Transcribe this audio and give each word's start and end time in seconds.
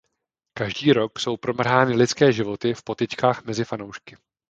Každý 0.53 0.93
rok 0.93 1.19
jsou 1.19 1.37
promrhány 1.37 1.95
lidské 1.95 2.31
životy 2.33 2.73
v 2.73 2.83
potyčkách 2.83 3.45
mezi 3.45 3.65
fanoušky. 3.65 4.15